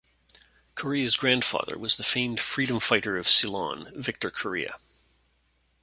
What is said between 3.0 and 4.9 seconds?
of Ceylon, Victor Corea.